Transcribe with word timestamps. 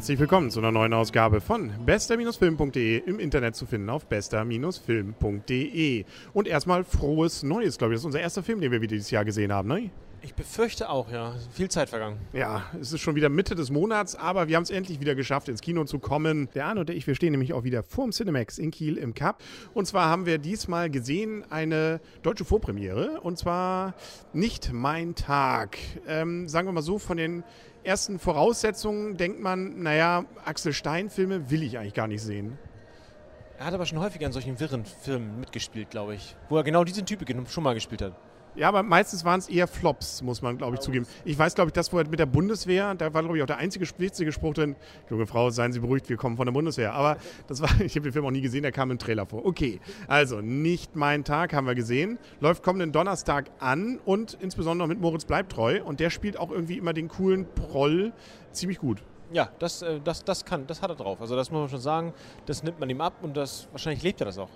Herzlich 0.00 0.18
willkommen 0.18 0.50
zu 0.50 0.60
einer 0.60 0.72
neuen 0.72 0.94
Ausgabe 0.94 1.42
von 1.42 1.70
bester-film.de 1.84 3.02
im 3.04 3.20
Internet 3.20 3.54
zu 3.54 3.66
finden 3.66 3.90
auf 3.90 4.06
bester-film.de. 4.06 6.04
Und 6.32 6.48
erstmal 6.48 6.84
frohes 6.84 7.42
Neues, 7.42 7.76
glaube 7.76 7.92
ich. 7.92 7.96
Das 7.96 8.00
ist 8.00 8.06
unser 8.06 8.20
erster 8.20 8.42
Film, 8.42 8.62
den 8.62 8.72
wir 8.72 8.80
wieder 8.80 8.94
dieses 8.94 9.10
Jahr 9.10 9.26
gesehen 9.26 9.52
haben, 9.52 9.68
ne? 9.68 9.90
Ich 10.22 10.34
befürchte 10.34 10.90
auch, 10.90 11.10
ja. 11.10 11.34
Viel 11.52 11.70
Zeit 11.70 11.88
vergangen. 11.88 12.18
Ja, 12.34 12.64
es 12.78 12.92
ist 12.92 13.00
schon 13.00 13.14
wieder 13.14 13.30
Mitte 13.30 13.54
des 13.54 13.70
Monats, 13.70 14.14
aber 14.14 14.48
wir 14.48 14.56
haben 14.56 14.64
es 14.64 14.70
endlich 14.70 15.00
wieder 15.00 15.14
geschafft, 15.14 15.48
ins 15.48 15.62
Kino 15.62 15.84
zu 15.84 15.98
kommen. 15.98 16.50
Der 16.54 16.66
Arne 16.66 16.80
und 16.80 16.90
ich, 16.90 17.06
wir 17.06 17.14
stehen 17.14 17.30
nämlich 17.30 17.54
auch 17.54 17.64
wieder 17.64 17.82
vorm 17.82 18.10
Cinemax 18.10 18.58
in 18.58 18.70
Kiel 18.70 18.98
im 18.98 19.14
Cup. 19.14 19.42
Und 19.72 19.86
zwar 19.86 20.10
haben 20.10 20.26
wir 20.26 20.36
diesmal 20.36 20.90
gesehen 20.90 21.44
eine 21.50 22.00
deutsche 22.22 22.44
Vorpremiere. 22.44 23.20
Und 23.22 23.38
zwar 23.38 23.94
nicht 24.34 24.72
mein 24.74 25.14
Tag. 25.14 25.78
Ähm, 26.06 26.48
sagen 26.48 26.68
wir 26.68 26.72
mal 26.72 26.82
so, 26.82 26.98
von 26.98 27.16
den 27.16 27.42
ersten 27.82 28.18
Voraussetzungen 28.18 29.16
denkt 29.16 29.40
man, 29.40 29.82
naja, 29.82 30.26
Axel 30.44 30.74
Stein-Filme 30.74 31.50
will 31.50 31.62
ich 31.62 31.78
eigentlich 31.78 31.94
gar 31.94 32.08
nicht 32.08 32.22
sehen. 32.22 32.58
Er 33.58 33.64
hat 33.64 33.74
aber 33.74 33.86
schon 33.86 33.98
häufiger 33.98 34.26
in 34.26 34.32
solchen 34.32 34.60
wirren 34.60 34.84
Filmen 34.84 35.40
mitgespielt, 35.40 35.90
glaube 35.90 36.14
ich. 36.14 36.36
Wo 36.50 36.58
er 36.58 36.62
genau 36.62 36.84
diesen 36.84 37.06
Typ 37.06 37.24
schon 37.48 37.64
mal 37.64 37.74
gespielt 37.74 38.02
hat. 38.02 38.29
Ja, 38.56 38.68
aber 38.68 38.82
meistens 38.82 39.24
waren 39.24 39.38
es 39.38 39.48
eher 39.48 39.66
Flops, 39.66 40.22
muss 40.22 40.42
man, 40.42 40.58
glaube 40.58 40.74
ich, 40.74 40.80
zugeben. 40.80 41.06
Ich 41.24 41.38
weiß, 41.38 41.54
glaube 41.54 41.68
ich, 41.68 41.72
das 41.72 41.92
mit 41.92 42.18
der 42.18 42.26
Bundeswehr, 42.26 42.94
da 42.94 43.12
war, 43.14 43.22
glaube 43.22 43.36
ich, 43.36 43.42
auch 43.42 43.46
der 43.46 43.58
einzige 43.58 43.86
witzige 43.98 44.32
Spruch 44.32 44.54
drin, 44.54 44.76
junge 45.08 45.26
Frau, 45.26 45.50
seien 45.50 45.72
Sie 45.72 45.80
beruhigt, 45.80 46.08
wir 46.08 46.16
kommen 46.16 46.36
von 46.36 46.46
der 46.46 46.52
Bundeswehr. 46.52 46.92
Aber 46.92 47.16
das 47.46 47.60
war, 47.60 47.68
ich 47.80 47.94
habe 47.94 48.02
den 48.02 48.12
Film 48.12 48.26
auch 48.26 48.30
nie 48.30 48.40
gesehen, 48.40 48.62
der 48.62 48.72
kam 48.72 48.90
im 48.90 48.98
Trailer 48.98 49.26
vor. 49.26 49.44
Okay, 49.44 49.80
also 50.08 50.40
nicht 50.40 50.96
mein 50.96 51.24
Tag, 51.24 51.52
haben 51.52 51.66
wir 51.66 51.74
gesehen. 51.74 52.18
Läuft 52.40 52.62
kommenden 52.62 52.92
Donnerstag 52.92 53.50
an 53.60 54.00
und 54.04 54.36
insbesondere 54.40 54.88
mit 54.88 55.00
Moritz 55.00 55.24
bleibt 55.24 55.52
treu. 55.52 55.82
Und 55.84 56.00
der 56.00 56.10
spielt 56.10 56.38
auch 56.38 56.50
irgendwie 56.50 56.78
immer 56.78 56.92
den 56.92 57.08
coolen 57.08 57.46
Proll 57.54 58.12
ziemlich 58.52 58.78
gut. 58.78 59.02
Ja, 59.32 59.50
das, 59.58 59.82
äh, 59.82 60.00
das, 60.02 60.24
das 60.24 60.44
kann, 60.44 60.66
das 60.66 60.82
hat 60.82 60.90
er 60.90 60.96
drauf. 60.96 61.20
Also 61.20 61.36
das 61.36 61.50
muss 61.50 61.60
man 61.60 61.68
schon 61.68 61.80
sagen, 61.80 62.14
das 62.46 62.62
nimmt 62.62 62.80
man 62.80 62.90
ihm 62.90 63.00
ab 63.00 63.14
und 63.22 63.36
das 63.36 63.68
wahrscheinlich 63.70 64.02
lebt 64.02 64.20
er 64.20 64.26
das 64.26 64.38
auch. 64.38 64.50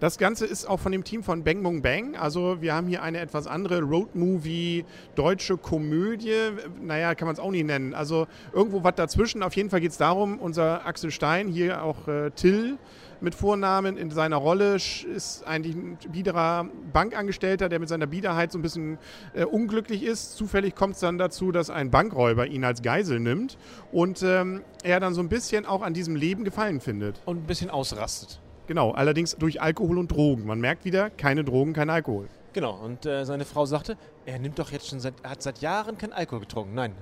Das 0.00 0.16
Ganze 0.16 0.46
ist 0.46 0.66
auch 0.66 0.80
von 0.80 0.92
dem 0.92 1.04
Team 1.04 1.22
von 1.22 1.44
Bang 1.44 1.62
Bong 1.62 1.82
Bang. 1.82 2.16
Also 2.16 2.62
wir 2.62 2.74
haben 2.74 2.86
hier 2.86 3.02
eine 3.02 3.18
etwas 3.18 3.46
andere 3.46 3.82
Roadmovie, 3.82 4.86
deutsche 5.14 5.58
Komödie. 5.58 6.52
Naja, 6.80 7.14
kann 7.14 7.26
man 7.26 7.34
es 7.34 7.40
auch 7.40 7.50
nicht 7.50 7.66
nennen. 7.66 7.92
Also 7.92 8.26
irgendwo 8.54 8.82
was 8.82 8.94
dazwischen. 8.94 9.42
Auf 9.42 9.54
jeden 9.56 9.68
Fall 9.68 9.82
geht 9.82 9.90
es 9.90 9.98
darum, 9.98 10.38
unser 10.38 10.86
Axel 10.86 11.10
Stein, 11.10 11.48
hier 11.48 11.82
auch 11.82 12.08
äh, 12.08 12.30
Till 12.30 12.78
mit 13.20 13.34
Vornamen 13.34 13.98
in 13.98 14.10
seiner 14.10 14.36
Rolle, 14.36 14.76
ist 14.76 15.44
eigentlich 15.46 15.76
ein 15.76 15.98
biederer 16.10 16.66
Bankangestellter, 16.92 17.68
der 17.68 17.78
mit 17.78 17.88
seiner 17.88 18.06
Biederheit 18.06 18.50
so 18.52 18.58
ein 18.58 18.62
bisschen 18.62 18.96
äh, 19.34 19.44
unglücklich 19.44 20.02
ist. 20.02 20.36
Zufällig 20.36 20.74
kommt 20.74 20.94
es 20.94 21.00
dann 21.00 21.18
dazu, 21.18 21.52
dass 21.52 21.70
ein 21.70 21.90
Bankräuber 21.90 22.46
ihn 22.46 22.64
als 22.64 22.80
Geisel 22.80 23.20
nimmt 23.20 23.58
und 23.92 24.22
ähm, 24.22 24.62
er 24.82 25.00
dann 25.00 25.12
so 25.12 25.20
ein 25.20 25.28
bisschen 25.28 25.66
auch 25.66 25.82
an 25.82 25.92
diesem 25.92 26.16
Leben 26.16 26.44
Gefallen 26.44 26.80
findet. 26.80 27.20
Und 27.26 27.44
ein 27.44 27.46
bisschen 27.46 27.68
ausrastet. 27.68 28.40
Genau, 28.70 28.92
allerdings 28.92 29.34
durch 29.34 29.60
Alkohol 29.60 29.98
und 29.98 30.12
Drogen. 30.12 30.46
Man 30.46 30.60
merkt 30.60 30.84
wieder, 30.84 31.10
keine 31.10 31.42
Drogen, 31.42 31.72
kein 31.72 31.90
Alkohol. 31.90 32.28
Genau, 32.52 32.78
und 32.84 33.04
äh, 33.04 33.24
seine 33.24 33.44
Frau 33.44 33.66
sagte, 33.66 33.96
er 34.26 34.38
nimmt 34.38 34.60
doch 34.60 34.70
jetzt 34.70 34.86
schon 34.86 35.00
seit, 35.00 35.14
er 35.24 35.30
hat 35.30 35.42
seit 35.42 35.60
Jahren 35.60 35.98
kein 35.98 36.12
Alkohol 36.12 36.42
getrunken. 36.42 36.74
Nein, 36.76 36.94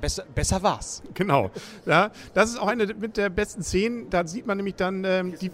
Besser, 0.00 0.24
besser 0.34 0.62
war's. 0.62 1.02
Genau. 1.14 1.50
Ja, 1.86 2.10
das 2.34 2.50
ist 2.50 2.58
auch 2.58 2.66
eine 2.66 2.86
mit 2.86 3.16
der 3.16 3.30
besten 3.30 3.62
Szenen. 3.62 4.10
Da 4.10 4.26
sieht 4.26 4.46
man 4.46 4.56
nämlich 4.56 4.74
dann 4.74 5.04
ähm, 5.04 5.34
die, 5.40 5.50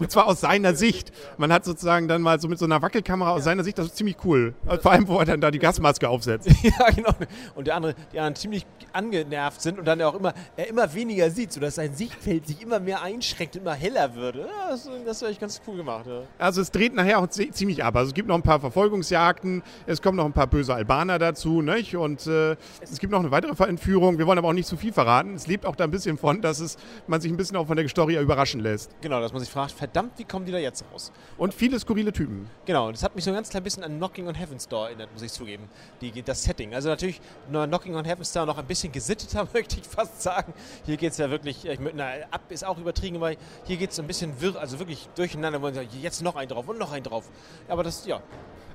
und 0.00 0.10
zwar 0.10 0.26
aus 0.26 0.40
seiner 0.40 0.74
Sicht. 0.74 1.12
Man 1.38 1.52
hat 1.52 1.64
sozusagen 1.64 2.08
dann 2.08 2.20
mal 2.20 2.40
so 2.40 2.48
mit 2.48 2.58
so 2.58 2.64
einer 2.64 2.82
Wackelkamera 2.82 3.30
aus 3.30 3.44
seiner 3.44 3.64
Sicht, 3.64 3.78
das 3.78 3.86
ist 3.86 3.96
ziemlich 3.96 4.16
cool. 4.24 4.54
Vor 4.82 4.92
allem, 4.92 5.08
wo 5.08 5.18
er 5.18 5.24
dann 5.24 5.40
da 5.40 5.50
die 5.50 5.58
Gasmaske 5.58 6.08
aufsetzt. 6.08 6.48
ja, 6.62 6.90
genau. 6.90 7.14
Und 7.54 7.66
der 7.66 7.76
andere, 7.76 7.94
die 8.12 8.18
anderen 8.18 8.36
ziemlich 8.36 8.66
angenervt 8.92 9.60
sind 9.60 9.78
und 9.78 9.84
dann 9.84 10.00
auch 10.02 10.14
immer, 10.14 10.34
er 10.56 10.68
immer 10.68 10.92
weniger 10.92 11.30
sieht, 11.30 11.52
sodass 11.52 11.76
sein 11.76 11.94
Sichtfeld 11.94 12.46
sich 12.46 12.62
immer 12.62 12.80
mehr 12.80 13.02
einschränkt, 13.02 13.56
immer 13.56 13.74
heller 13.74 14.14
würde. 14.14 14.40
Ja, 14.40 14.70
das, 14.70 14.88
das 15.04 15.16
ist 15.18 15.22
eigentlich 15.22 15.40
ganz 15.40 15.60
cool 15.66 15.76
gemacht. 15.76 16.06
Ja. 16.06 16.22
Also 16.38 16.60
es 16.60 16.70
dreht 16.70 16.94
nachher 16.94 17.18
auch 17.18 17.28
ziemlich 17.28 17.84
ab. 17.84 17.96
Also 17.96 18.08
es 18.08 18.14
gibt 18.14 18.28
noch 18.28 18.34
ein 18.34 18.42
paar 18.42 18.60
Verfolgungsjagden, 18.60 19.62
es 19.86 20.02
kommen 20.02 20.16
noch 20.16 20.24
ein 20.24 20.32
paar 20.32 20.46
böse 20.46 20.74
Albaner 20.74 21.18
dazu, 21.18 21.62
nicht? 21.62 21.96
Und 21.96 22.26
äh, 22.26 22.56
es 22.80 22.98
gibt 22.98 23.12
noch 23.12 23.20
eine 23.20 23.27
weitere 23.30 23.64
Entführung. 23.68 24.18
Wir 24.18 24.26
wollen 24.26 24.38
aber 24.38 24.48
auch 24.48 24.52
nicht 24.52 24.68
zu 24.68 24.76
viel 24.76 24.92
verraten. 24.92 25.34
Es 25.34 25.46
lebt 25.46 25.66
auch 25.66 25.76
da 25.76 25.84
ein 25.84 25.90
bisschen 25.90 26.18
von, 26.18 26.40
dass 26.40 26.60
es, 26.60 26.76
man 27.06 27.20
sich 27.20 27.30
ein 27.30 27.36
bisschen 27.36 27.56
auch 27.56 27.66
von 27.66 27.76
der 27.76 27.88
Story 27.88 28.16
überraschen 28.18 28.60
lässt. 28.60 28.90
Genau, 29.00 29.20
dass 29.20 29.32
man 29.32 29.40
sich 29.40 29.50
fragt, 29.50 29.72
verdammt, 29.72 30.12
wie 30.18 30.24
kommen 30.24 30.46
die 30.46 30.52
da 30.52 30.58
jetzt 30.58 30.84
raus? 30.92 31.12
Und 31.36 31.54
viele 31.54 31.78
skurrile 31.78 32.12
Typen. 32.12 32.48
Genau, 32.66 32.90
das 32.90 33.02
hat 33.02 33.14
mich 33.14 33.24
so 33.24 33.30
ein 33.30 33.34
ganz 33.34 33.48
klein 33.48 33.62
bisschen 33.62 33.84
an 33.84 33.96
Knocking 33.96 34.28
on 34.28 34.34
Heaven's 34.34 34.68
Door 34.68 34.88
erinnert, 34.88 35.12
muss 35.12 35.22
ich 35.22 35.32
zugeben. 35.32 35.68
Die, 36.00 36.22
das 36.22 36.42
Setting. 36.42 36.74
Also 36.74 36.88
natürlich 36.88 37.20
Knocking 37.50 37.94
on 37.94 38.04
Heaven's 38.04 38.32
Door 38.32 38.46
noch 38.46 38.58
ein 38.58 38.66
bisschen 38.66 38.92
gesitteter, 38.92 39.46
möchte 39.54 39.78
ich 39.80 39.86
fast 39.86 40.22
sagen. 40.22 40.52
Hier 40.84 40.96
geht 40.96 41.12
es 41.12 41.18
ja 41.18 41.30
wirklich, 41.30 41.64
ich, 41.64 41.78
na, 41.94 42.10
ab 42.30 42.42
ist 42.50 42.64
auch 42.64 42.78
übertrieben, 42.78 43.16
aber 43.16 43.32
hier 43.64 43.76
geht 43.76 43.90
es 43.90 44.00
ein 44.00 44.06
bisschen 44.06 44.40
wirr, 44.40 44.56
also 44.58 44.78
wirklich 44.78 45.08
durcheinander. 45.14 45.58
Jetzt 46.00 46.22
noch 46.22 46.36
ein 46.36 46.48
drauf 46.48 46.68
und 46.68 46.78
noch 46.78 46.92
ein 46.92 47.02
drauf. 47.02 47.28
Aber 47.68 47.82
das, 47.82 48.06
ja, 48.06 48.22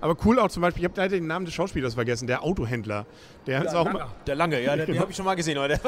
aber 0.04 0.18
cool 0.26 0.38
auch 0.38 0.50
zum 0.50 0.62
Beispiel, 0.62 0.84
ich 0.84 0.90
habe 0.90 1.00
leider 1.00 1.16
den 1.16 1.28
Namen 1.28 1.46
des 1.46 1.54
Schauspielers 1.54 1.94
vergessen, 1.94 2.28
der 2.28 2.44
Autohändler. 2.44 3.06
Der 3.48 3.60
ja, 3.60 3.64
ist 3.64 3.74
auch 3.74 3.86
Lange. 3.86 4.06
Der 4.28 4.36
Lange, 4.44 4.62
ja, 4.62 4.76
den, 4.76 4.88
den 4.88 5.00
habe 5.00 5.10
ich 5.10 5.16
schon 5.16 5.24
mal 5.24 5.36
gesehen. 5.36 5.58
Aber 5.58 5.70
der, 5.70 5.80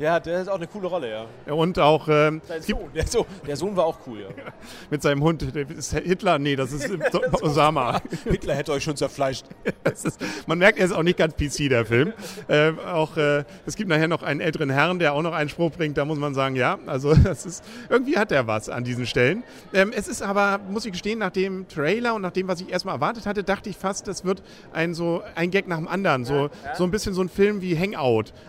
der, 0.00 0.12
hat, 0.12 0.26
der 0.26 0.42
ist 0.42 0.48
auch 0.48 0.56
eine 0.56 0.66
coole 0.66 0.88
Rolle, 0.88 1.10
ja. 1.46 1.52
Und 1.52 1.78
auch. 1.78 2.08
Ähm, 2.08 2.42
Sohn, 2.58 2.90
der, 2.92 3.06
Sohn, 3.06 3.24
der, 3.46 3.56
Sohn, 3.56 3.76
war 3.76 3.84
auch 3.84 3.98
cool, 4.04 4.22
ja. 4.22 4.28
Mit 4.90 5.00
seinem 5.00 5.22
Hund. 5.22 5.42
Ist 5.42 5.92
Hitler? 5.96 6.40
Nee, 6.40 6.56
das 6.56 6.72
ist 6.72 6.90
Osama. 7.40 8.00
Hitler 8.24 8.56
hätte 8.56 8.72
euch 8.72 8.82
schon 8.82 8.96
zerfleischt. 8.96 9.46
ist, 9.84 10.18
man 10.48 10.58
merkt, 10.58 10.80
er 10.80 10.86
ist 10.86 10.92
auch 10.92 11.04
nicht 11.04 11.18
ganz 11.18 11.34
PC, 11.34 11.68
der 11.68 11.86
Film. 11.86 12.12
äh, 12.48 12.72
auch, 12.84 13.16
äh, 13.16 13.44
es 13.64 13.76
gibt 13.76 13.88
nachher 13.88 14.08
noch 14.08 14.24
einen 14.24 14.40
älteren 14.40 14.70
Herrn, 14.70 14.98
der 14.98 15.14
auch 15.14 15.22
noch 15.22 15.32
einen 15.32 15.48
Spruch 15.48 15.70
bringt. 15.70 15.96
Da 15.96 16.04
muss 16.04 16.18
man 16.18 16.34
sagen, 16.34 16.56
ja, 16.56 16.80
also 16.86 17.14
das 17.14 17.46
ist. 17.46 17.64
Irgendwie 17.88 18.18
hat 18.18 18.32
er 18.32 18.48
was 18.48 18.68
an 18.68 18.82
diesen 18.82 19.06
Stellen. 19.06 19.44
Ähm, 19.72 19.92
es 19.94 20.08
ist 20.08 20.20
aber, 20.20 20.58
muss 20.68 20.84
ich 20.84 20.90
gestehen, 20.90 21.20
nach 21.20 21.30
dem 21.30 21.68
Trailer 21.68 22.14
und 22.14 22.22
nach 22.22 22.32
dem, 22.32 22.48
was 22.48 22.60
ich 22.60 22.70
erstmal 22.70 22.96
erwartet 22.96 23.26
hatte, 23.26 23.44
dachte 23.44 23.70
ich 23.70 23.76
fast, 23.76 24.08
das 24.08 24.24
wird 24.24 24.42
ein, 24.72 24.94
so, 24.94 25.22
ein 25.36 25.52
Gag 25.52 25.68
nach 25.68 25.78
dem 25.78 25.86
anderen. 25.86 26.24
So, 26.24 26.50
ja. 26.64 26.74
so 26.74 26.82
ein 26.82 26.90
bisschen 26.90 27.14
so 27.14 27.22
ein 27.22 27.28
Film 27.28 27.60
wie 27.62 27.78
Hangout. 27.78 27.99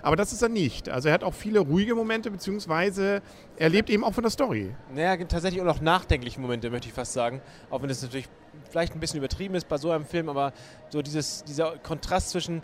Aber 0.02 0.16
das 0.16 0.34
ist 0.34 0.42
er 0.42 0.50
nicht. 0.50 0.90
Also 0.90 1.10
er 1.10 1.14
hat 1.14 1.24
auch 1.24 1.34
viele 1.34 1.60
ruhige 1.60 1.96
Momente, 1.96 2.32
beziehungsweise 2.32 3.22
er 3.58 3.70
lebt 3.70 3.90
eben 3.90 4.04
auch 4.04 4.14
von 4.14 4.24
der 4.24 4.32
Story. 4.32 4.76
Naja, 4.94 5.18
tatsächlich 5.26 5.62
auch 5.62 5.66
noch 5.66 5.82
nachdenkliche 5.82 6.40
Momente, 6.40 6.70
möchte 6.70 6.88
ich 6.88 6.94
fast 6.94 7.14
sagen. 7.14 7.42
Auch 7.70 7.82
wenn 7.82 7.90
es 7.90 8.02
natürlich 8.02 8.28
vielleicht 8.70 8.94
ein 8.94 9.00
bisschen 9.00 9.20
übertrieben 9.20 9.56
ist 9.56 9.68
bei 9.68 9.78
so 9.78 9.92
einem 9.92 10.06
Film, 10.06 10.30
aber 10.30 10.54
so 10.90 11.02
dieses, 11.02 11.44
dieser 11.44 11.78
Kontrast 11.78 12.30
zwischen 12.32 12.62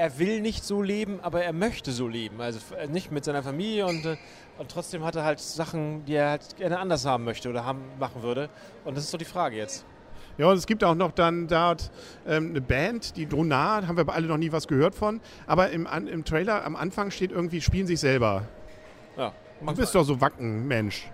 er 0.00 0.18
will 0.18 0.40
nicht 0.40 0.64
so 0.64 0.80
leben, 0.80 1.20
aber 1.20 1.44
er 1.44 1.52
möchte 1.52 1.92
so 1.92 2.08
leben. 2.08 2.40
Also 2.40 2.58
äh, 2.74 2.86
nicht 2.86 3.12
mit 3.12 3.24
seiner 3.24 3.42
Familie 3.42 3.86
und, 3.86 4.06
äh, 4.06 4.16
und 4.58 4.70
trotzdem 4.70 5.04
hat 5.04 5.14
er 5.14 5.24
halt 5.24 5.40
Sachen, 5.40 6.06
die 6.06 6.14
er 6.14 6.30
halt 6.30 6.56
gerne 6.56 6.78
anders 6.78 7.04
haben 7.04 7.24
möchte 7.24 7.50
oder 7.50 7.66
haben, 7.66 7.82
machen 7.98 8.22
würde. 8.22 8.48
Und 8.84 8.96
das 8.96 9.04
ist 9.04 9.10
so 9.10 9.18
die 9.18 9.26
Frage 9.26 9.56
jetzt. 9.56 9.84
Ja, 10.40 10.46
und 10.46 10.56
es 10.56 10.66
gibt 10.66 10.82
auch 10.84 10.94
noch 10.94 11.12
dann 11.12 11.48
dort 11.48 11.90
ähm, 12.26 12.48
eine 12.48 12.62
Band, 12.62 13.14
die 13.18 13.26
Dronar, 13.26 13.86
haben 13.86 13.98
wir 13.98 14.08
alle 14.08 14.26
noch 14.26 14.38
nie 14.38 14.50
was 14.50 14.66
gehört 14.66 14.94
von. 14.94 15.20
Aber 15.46 15.68
im, 15.68 15.86
an, 15.86 16.06
im 16.06 16.24
Trailer 16.24 16.64
am 16.64 16.76
Anfang 16.76 17.10
steht 17.10 17.30
irgendwie, 17.30 17.60
spielen 17.60 17.86
sich 17.86 18.00
selber. 18.00 18.44
Ja. 19.18 19.34
Du 19.60 19.74
bist 19.74 19.94
doch 19.94 20.02
so 20.02 20.18
Wacken, 20.18 20.66
Mensch. 20.66 21.10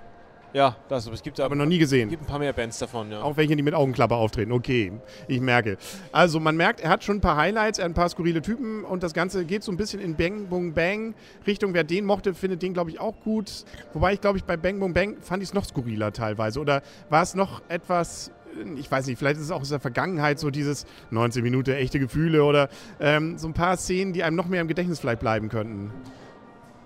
Ja, 0.52 0.76
das 0.88 1.08
es 1.08 1.24
gibt 1.24 1.40
aber 1.40 1.56
noch 1.56 1.66
nie 1.66 1.78
gesehen. 1.78 2.04
Es 2.04 2.10
gibt 2.10 2.22
ein 2.22 2.26
paar 2.26 2.38
mehr 2.38 2.52
Bands 2.52 2.78
davon, 2.78 3.10
ja. 3.10 3.20
Auch 3.20 3.36
welche, 3.36 3.56
die 3.56 3.64
mit 3.64 3.74
Augenklappe 3.74 4.14
auftreten. 4.14 4.52
Okay, 4.52 4.92
ich 5.26 5.40
merke. 5.40 5.76
Also 6.12 6.38
man 6.38 6.56
merkt, 6.56 6.80
er 6.80 6.90
hat 6.90 7.02
schon 7.02 7.16
ein 7.16 7.20
paar 7.20 7.36
Highlights, 7.36 7.80
er 7.80 7.86
hat 7.86 7.90
ein 7.90 7.94
paar 7.94 8.08
skurrile 8.08 8.40
Typen 8.40 8.84
und 8.84 9.02
das 9.02 9.12
Ganze 9.12 9.44
geht 9.44 9.64
so 9.64 9.72
ein 9.72 9.76
bisschen 9.76 10.00
in 10.00 10.14
Bang 10.14 10.46
Boom 10.46 10.72
Bang 10.72 11.14
Richtung. 11.48 11.74
Wer 11.74 11.82
den 11.82 12.04
mochte, 12.04 12.32
findet 12.32 12.62
den, 12.62 12.74
glaube 12.74 12.90
ich, 12.90 13.00
auch 13.00 13.20
gut. 13.24 13.64
Wobei 13.92 14.12
ich, 14.12 14.20
glaube 14.20 14.38
ich, 14.38 14.44
bei 14.44 14.56
Bang 14.56 14.78
Boom 14.78 14.94
Bang 14.94 15.16
fand 15.20 15.42
ich 15.42 15.48
es 15.48 15.54
noch 15.54 15.64
skurriler 15.64 16.12
teilweise. 16.12 16.60
Oder 16.60 16.82
war 17.10 17.22
es 17.22 17.34
noch 17.34 17.60
etwas 17.68 18.30
ich 18.76 18.90
weiß 18.90 19.06
nicht, 19.06 19.18
vielleicht 19.18 19.36
ist 19.36 19.44
es 19.44 19.50
auch 19.50 19.60
aus 19.60 19.68
der 19.68 19.80
Vergangenheit 19.80 20.38
so 20.38 20.50
dieses 20.50 20.86
19 21.10 21.42
Minuten 21.42 21.70
echte 21.70 21.98
Gefühle 21.98 22.44
oder 22.44 22.68
ähm, 23.00 23.38
so 23.38 23.48
ein 23.48 23.54
paar 23.54 23.76
Szenen, 23.76 24.12
die 24.12 24.22
einem 24.22 24.36
noch 24.36 24.46
mehr 24.46 24.60
im 24.60 24.68
Gedächtnis 24.68 25.00
vielleicht 25.00 25.20
bleiben 25.20 25.48
könnten. 25.48 25.92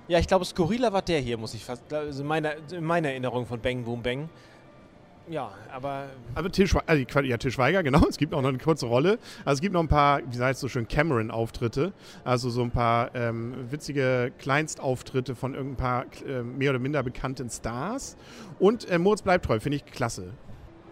Ja, 0.08 0.18
ich 0.18 0.26
glaube, 0.26 0.44
skurriler 0.44 0.92
war 0.92 1.02
der 1.02 1.20
hier, 1.20 1.38
muss 1.38 1.54
ich 1.54 1.64
fast, 1.64 1.92
also 1.92 2.22
in 2.22 2.28
meiner, 2.28 2.54
in 2.72 2.84
meiner 2.84 3.10
Erinnerung 3.10 3.46
von 3.46 3.60
Bang 3.60 3.84
Boom 3.84 4.02
Bang. 4.02 4.28
Ja, 5.28 5.52
aber. 5.72 6.08
Also 6.34 6.48
Til, 6.48 6.66
Schweiger, 6.66 6.88
also, 6.88 7.20
ja, 7.20 7.36
Til 7.36 7.52
Schweiger, 7.52 7.82
genau. 7.84 8.04
Es 8.08 8.18
gibt 8.18 8.34
auch 8.34 8.42
noch 8.42 8.48
eine 8.48 8.58
kurze 8.58 8.86
Rolle. 8.86 9.20
Also 9.44 9.58
es 9.58 9.60
gibt 9.60 9.72
noch 9.72 9.80
ein 9.80 9.88
paar, 9.88 10.20
wie 10.28 10.40
heißt 10.40 10.56
es 10.56 10.60
so 10.60 10.68
schön, 10.68 10.88
Cameron-Auftritte. 10.88 11.92
Also 12.24 12.50
so 12.50 12.62
ein 12.62 12.72
paar 12.72 13.14
ähm, 13.14 13.54
witzige 13.70 14.32
Kleinstauftritte 14.38 15.36
von 15.36 15.54
irgendein 15.54 15.76
paar 15.76 16.06
äh, 16.26 16.42
mehr 16.42 16.70
oder 16.70 16.80
minder 16.80 17.04
bekannten 17.04 17.48
Stars. 17.48 18.16
Und 18.58 18.88
äh, 18.90 18.98
Moritz 18.98 19.22
bleibt 19.22 19.44
treu, 19.44 19.60
finde 19.60 19.76
ich 19.76 19.86
klasse. 19.86 20.32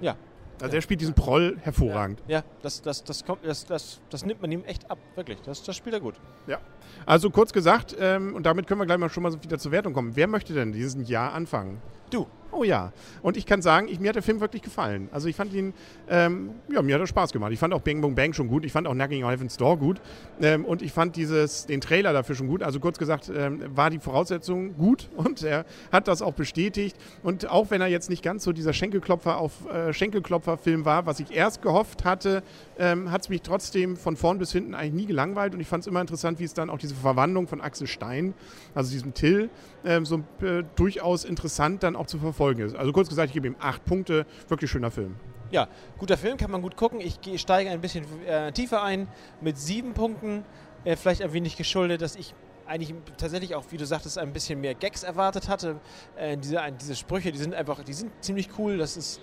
Ja, 0.00 0.14
also 0.60 0.76
er 0.76 0.82
spielt 0.82 1.00
diesen 1.00 1.14
Proll 1.14 1.56
hervorragend. 1.62 2.20
Ja, 2.26 2.38
ja 2.38 2.44
das, 2.62 2.82
das, 2.82 3.04
das, 3.04 3.24
kommt, 3.24 3.44
das, 3.44 3.66
das, 3.66 4.00
das 4.10 4.24
nimmt 4.24 4.42
man 4.42 4.50
ihm 4.50 4.64
echt 4.64 4.90
ab, 4.90 4.98
wirklich. 5.14 5.38
Das, 5.42 5.62
das 5.62 5.76
spielt 5.76 5.94
er 5.94 6.00
gut. 6.00 6.14
Ja. 6.46 6.58
Also 7.06 7.30
kurz 7.30 7.52
gesagt, 7.52 7.96
ähm, 7.98 8.34
und 8.34 8.44
damit 8.44 8.66
können 8.66 8.80
wir 8.80 8.86
gleich 8.86 8.98
mal 8.98 9.08
schon 9.08 9.22
mal 9.22 9.32
wieder 9.42 9.58
zur 9.58 9.72
Wertung 9.72 9.92
kommen. 9.92 10.16
Wer 10.16 10.26
möchte 10.26 10.54
denn 10.54 10.72
diesen 10.72 11.04
Jahr 11.04 11.32
anfangen? 11.32 11.80
Du. 12.10 12.26
Oh 12.50 12.64
ja. 12.64 12.92
Und 13.22 13.36
ich 13.36 13.44
kann 13.44 13.60
sagen, 13.60 13.88
ich, 13.88 14.00
mir 14.00 14.08
hat 14.08 14.16
der 14.16 14.22
Film 14.22 14.40
wirklich 14.40 14.62
gefallen. 14.62 15.08
Also 15.12 15.28
ich 15.28 15.36
fand 15.36 15.52
ihn, 15.52 15.74
ähm, 16.08 16.50
ja, 16.72 16.80
mir 16.80 16.94
hat 16.94 17.00
er 17.02 17.06
Spaß 17.06 17.32
gemacht. 17.32 17.52
Ich 17.52 17.58
fand 17.58 17.74
auch 17.74 17.82
Bang 17.82 18.00
Boom 18.00 18.14
Bang 18.14 18.32
schon 18.32 18.48
gut. 18.48 18.64
Ich 18.64 18.72
fand 18.72 18.86
auch 18.86 18.94
Knocking 18.94 19.26
Heaven's 19.28 19.56
Door 19.58 19.78
gut. 19.78 20.00
Ähm, 20.40 20.64
und 20.64 20.80
ich 20.80 20.92
fand 20.92 21.16
dieses, 21.16 21.66
den 21.66 21.80
Trailer 21.80 22.12
dafür 22.12 22.34
schon 22.34 22.48
gut. 22.48 22.62
Also 22.62 22.80
kurz 22.80 22.98
gesagt, 22.98 23.30
ähm, 23.34 23.62
war 23.76 23.90
die 23.90 23.98
Voraussetzung 23.98 24.76
gut 24.76 25.08
und 25.16 25.42
er 25.42 25.66
hat 25.92 26.08
das 26.08 26.22
auch 26.22 26.32
bestätigt. 26.32 26.96
Und 27.22 27.50
auch 27.50 27.70
wenn 27.70 27.82
er 27.82 27.88
jetzt 27.88 28.08
nicht 28.08 28.22
ganz 28.22 28.44
so 28.44 28.52
dieser 28.52 28.72
Schenkelklopfer 28.72 29.38
auf 29.38 29.68
äh, 29.70 29.92
Schenkelklopfer-Film 29.92 30.86
war, 30.86 31.04
was 31.04 31.20
ich 31.20 31.30
erst 31.30 31.60
gehofft 31.60 32.04
hatte, 32.04 32.42
ähm, 32.78 33.10
hat 33.10 33.22
es 33.22 33.28
mich 33.28 33.42
trotzdem 33.42 33.96
von 33.96 34.16
vorn 34.16 34.38
bis 34.38 34.52
hinten 34.52 34.74
eigentlich 34.74 34.94
nie 34.94 35.06
gelangweilt. 35.06 35.52
Und 35.52 35.60
ich 35.60 35.68
fand 35.68 35.82
es 35.82 35.86
immer 35.86 36.00
interessant, 36.00 36.38
wie 36.38 36.44
es 36.44 36.54
dann 36.54 36.70
auch 36.70 36.78
diese 36.78 36.94
Verwandlung 36.94 37.46
von 37.46 37.60
Axel 37.60 37.86
Stein, 37.86 38.32
also 38.74 38.90
diesem 38.90 39.12
Till, 39.12 39.50
ähm, 39.84 40.06
so 40.06 40.22
äh, 40.40 40.64
durchaus 40.76 41.24
interessant 41.24 41.82
dann 41.82 41.94
auch 41.94 42.06
zu 42.06 42.18
verfolgen 42.18 42.37
ist. 42.58 42.76
Also 42.76 42.92
kurz 42.92 43.08
gesagt, 43.08 43.28
ich 43.28 43.34
gebe 43.34 43.46
ihm 43.46 43.56
acht 43.60 43.84
Punkte. 43.84 44.26
Wirklich 44.48 44.70
schöner 44.70 44.90
Film. 44.90 45.16
Ja, 45.50 45.68
guter 45.96 46.18
Film, 46.18 46.36
kann 46.36 46.50
man 46.50 46.60
gut 46.60 46.76
gucken. 46.76 47.00
Ich 47.00 47.40
steige 47.40 47.70
ein 47.70 47.80
bisschen 47.80 48.04
äh, 48.26 48.52
tiefer 48.52 48.82
ein 48.82 49.08
mit 49.40 49.56
sieben 49.58 49.94
Punkten. 49.94 50.44
Äh, 50.84 50.96
vielleicht 50.96 51.22
ein 51.22 51.32
wenig 51.32 51.56
geschuldet, 51.56 52.02
dass 52.02 52.16
ich 52.16 52.34
eigentlich 52.66 52.94
tatsächlich 53.16 53.54
auch, 53.54 53.64
wie 53.70 53.78
du 53.78 53.86
sagtest, 53.86 54.18
ein 54.18 54.32
bisschen 54.32 54.60
mehr 54.60 54.74
Gags 54.74 55.02
erwartet 55.02 55.48
hatte. 55.48 55.80
Äh, 56.16 56.36
diese, 56.36 56.60
diese 56.78 56.94
Sprüche, 56.94 57.32
die 57.32 57.38
sind 57.38 57.54
einfach, 57.54 57.82
die 57.82 57.94
sind 57.94 58.12
ziemlich 58.20 58.50
cool. 58.58 58.76
Das 58.76 58.96
ist, 58.96 59.20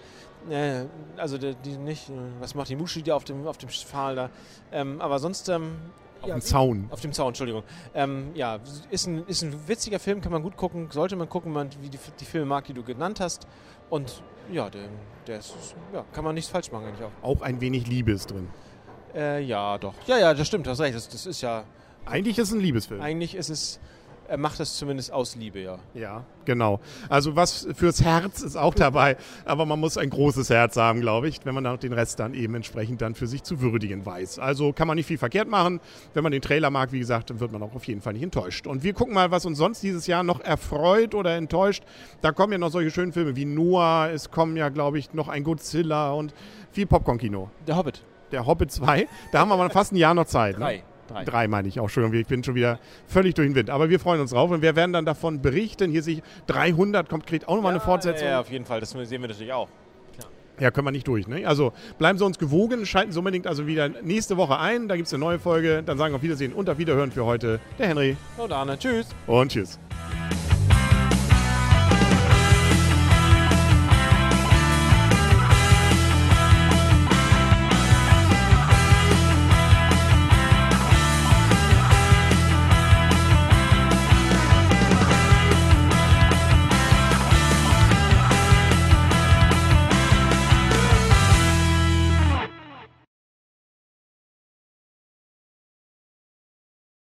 äh, 0.50 0.86
also 1.16 1.38
die, 1.38 1.56
die, 1.64 1.78
nicht, 1.78 2.10
äh, 2.10 2.14
was 2.40 2.56
macht 2.56 2.70
die 2.70 2.76
Muschi 2.76 3.04
da 3.04 3.16
auf 3.16 3.24
dem, 3.24 3.46
auf 3.46 3.58
dem 3.58 3.70
Pfahl 3.70 4.16
da. 4.16 4.30
Ähm, 4.72 5.00
aber 5.00 5.20
sonst 5.20 5.48
ähm, 5.50 5.76
auf 6.26 6.30
ja, 6.30 6.36
dem 6.36 6.42
Zaun. 6.42 6.88
Auf 6.90 7.02
dem 7.02 7.14
Zaun, 7.14 7.30
Entschuldigung. 7.30 7.64
Ähm, 7.94 8.32
ja, 8.34 8.60
ist 8.90 9.08
ein, 9.08 9.26
ist 9.28 9.44
ein 9.44 9.68
witziger 9.68 10.00
Film, 10.00 10.22
kann 10.22 10.32
man 10.32 10.44
gut 10.44 10.58
gucken. 10.58 10.90
Sollte 10.92 11.16
man 11.16 11.30
gucken, 11.30 11.52
man, 11.52 11.70
wie 11.82 11.90
die, 11.90 12.00
die 12.20 12.26
Filme 12.26 12.46
mag, 12.46 12.66
die 12.66 12.74
du 12.74 12.84
genannt 12.84 13.20
hast. 13.20 13.48
Und 13.90 14.22
ja, 14.52 14.70
der, 14.70 14.90
der 15.28 15.40
ist, 15.40 15.56
ja, 15.94 16.04
kann 16.14 16.24
man 16.24 16.36
nichts 16.36 16.50
falsch 16.50 16.72
machen 16.72 16.86
eigentlich 16.86 17.06
auch. 17.06 17.12
Auch 17.24 17.42
ein 17.42 17.62
wenig 17.62 17.88
Liebe 17.88 18.12
ist 18.12 18.32
drin. 18.32 18.48
Äh, 19.16 19.42
ja, 19.44 19.78
doch. 19.78 19.94
Ja, 20.08 20.18
ja, 20.18 20.34
das 20.34 20.48
stimmt, 20.48 20.66
du 20.66 20.72
hast 20.72 20.82
recht. 20.82 20.96
Das, 20.96 21.08
das 21.08 21.26
ist 21.26 21.42
ja. 21.42 21.64
Eigentlich 22.06 22.38
ist 22.38 22.50
es 22.50 22.54
ein 22.54 22.60
Liebesfilm. 22.60 23.02
Eigentlich 23.02 23.36
ist 23.36 23.50
es 23.50 23.80
er 24.28 24.38
macht 24.38 24.60
das 24.60 24.76
zumindest 24.76 25.12
aus 25.12 25.36
Liebe, 25.36 25.60
ja. 25.60 25.80
Ja, 25.94 26.24
genau. 26.46 26.80
Also 27.10 27.36
was 27.36 27.68
fürs 27.76 28.04
Herz 28.04 28.42
ist 28.42 28.56
auch 28.56 28.74
dabei, 28.74 29.18
aber 29.46 29.66
man 29.66 29.80
muss 29.80 29.98
ein 29.98 30.10
großes 30.10 30.50
Herz 30.50 30.78
haben, 30.78 31.02
glaube 31.02 31.28
ich, 31.28 31.40
wenn 31.46 31.56
man 31.56 31.66
auch 31.68 31.78
den 31.78 31.94
Rest 31.94 32.20
dann 32.20 32.34
eben 32.34 32.56
entsprechend 32.56 33.02
dann 33.02 33.16
für 33.16 33.28
sich 33.28 33.44
zu 33.44 33.62
würdigen 33.62 34.06
weiß. 34.06 34.40
Also 34.40 34.74
kann 34.74 34.88
man 34.88 34.96
nicht 34.96 35.08
viel 35.08 35.18
verkehrt 35.18 35.48
machen. 35.48 35.80
Wenn 36.14 36.24
man 36.24 36.32
den 36.32 36.42
Trailer 36.42 36.70
mag, 36.70 36.92
wie 36.92 37.00
gesagt, 37.00 37.30
dann 37.30 37.40
wird 37.40 37.52
man 37.52 37.62
auch 37.64 37.76
auf 37.76 37.86
jeden 37.86 38.02
Fall 38.02 38.14
nicht 38.14 38.24
enttäuscht. 38.24 38.68
Und 38.68 38.84
wir 38.84 38.94
gucken 38.94 39.14
mal, 39.14 39.32
was 39.32 39.46
uns 39.46 39.58
sonst 39.58 39.84
dieses 39.84 40.08
Jahr 40.08 40.24
noch 40.24 40.40
erfreut 40.42 41.16
oder 41.16 41.36
enttäuscht. 41.36 41.84
Da 42.22 42.32
kommen 42.32 42.52
ja 42.52 42.58
noch 42.58 42.72
solche 42.72 42.92
schönen 42.92 43.14
Filme 43.14 43.36
wie 43.36 43.46
Noah, 43.46 44.10
es 44.14 44.32
kommen 44.32 44.58
ja, 44.58 44.70
glaube 44.70 45.00
ich, 45.00 45.14
noch 45.14 45.28
ein 45.28 45.44
Godzilla 45.44 46.12
und 46.12 46.34
viel 46.72 46.86
Popcorn-Kino. 46.86 47.50
Der 47.68 47.78
Hobbit. 47.78 48.04
Der 48.32 48.46
Hobbit 48.46 48.72
2. 48.72 49.08
Da 49.32 49.40
haben 49.40 49.50
wir 49.50 49.58
mal 49.58 49.70
fast 49.70 49.94
ein 49.94 49.98
Jahr 49.98 50.14
noch 50.14 50.26
Zeit. 50.26 50.58
Ne? 50.58 50.66
Drei. 50.66 50.78
Ne? 50.78 50.95
Drei. 51.08 51.24
Drei 51.24 51.48
meine 51.48 51.68
ich 51.68 51.80
auch. 51.80 51.84
Entschuldigung, 51.84 52.20
ich 52.20 52.28
bin 52.28 52.44
schon 52.44 52.56
wieder 52.56 52.80
völlig 53.08 53.36
durch 53.36 53.48
den 53.48 53.56
Wind. 53.56 53.70
Aber 53.70 53.90
wir 53.90 54.00
freuen 54.00 54.22
uns 54.22 54.32
drauf 54.32 54.50
und 54.52 54.62
wir 54.62 54.76
werden 54.76 54.94
dann 54.94 55.06
davon 55.06 55.42
berichten. 55.42 55.92
Hier 55.92 56.04
sehe 56.04 56.16
ich 56.16 56.24
300, 56.48 57.08
kommt, 57.10 57.28
kriegt 57.28 57.48
auch 57.48 57.56
nochmal 57.56 57.74
ja, 57.74 57.80
eine 57.80 57.86
Fortsetzung. 57.86 58.28
Ja, 58.28 58.40
auf 58.40 58.50
jeden 58.50 58.66
Fall. 58.66 58.80
Das 58.80 58.92
sehen 58.92 59.10
wir 59.10 59.28
natürlich 59.28 59.54
auch. 59.54 59.70
Ja, 60.60 60.72
können 60.72 60.88
wir 60.88 60.92
nicht 60.92 61.08
durch. 61.08 61.28
Ne? 61.28 61.46
Also 61.46 61.74
bleiben 61.98 62.18
Sie 62.18 62.26
uns 62.26 62.38
gewogen, 62.40 62.86
schalten 62.86 63.12
Sie 63.12 63.20
unbedingt 63.20 63.46
also 63.46 63.68
wieder 63.68 63.90
nächste 63.90 64.38
Woche 64.38 64.58
ein. 64.58 64.88
Da 64.88 64.96
gibt 64.96 65.08
es 65.08 65.14
eine 65.14 65.20
neue 65.20 65.40
Folge. 65.40 65.84
Dann 65.86 65.98
sagen 65.98 66.14
wir 66.14 66.18
auf 66.18 66.24
Wiedersehen 66.24 66.54
und 66.54 66.70
auf 66.70 66.78
Wiederhören 66.78 67.12
für 67.12 67.26
heute 67.26 67.60
der 67.78 67.88
Henry. 67.88 68.16
Und 68.38 68.52
Arne. 68.52 68.78
Tschüss. 68.80 69.08
Und 69.28 69.52
tschüss. 69.52 69.80